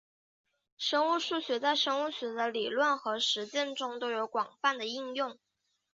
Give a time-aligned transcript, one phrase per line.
[0.79, 5.37] 生物数学在生物学的理论和实践中都有广泛的应用。